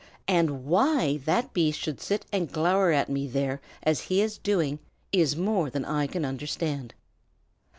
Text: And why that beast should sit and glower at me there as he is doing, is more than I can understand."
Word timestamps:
And 0.27 0.65
why 0.65 1.17
that 1.25 1.53
beast 1.53 1.79
should 1.79 2.01
sit 2.01 2.25
and 2.31 2.51
glower 2.51 2.91
at 2.91 3.07
me 3.07 3.27
there 3.27 3.61
as 3.83 4.01
he 4.09 4.19
is 4.19 4.39
doing, 4.39 4.79
is 5.11 5.37
more 5.37 5.69
than 5.69 5.85
I 5.85 6.07
can 6.07 6.25
understand." 6.25 6.95